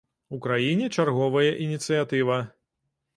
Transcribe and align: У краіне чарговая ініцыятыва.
У 0.35 0.37
краіне 0.45 0.87
чарговая 0.99 1.51
ініцыятыва. 1.65 2.39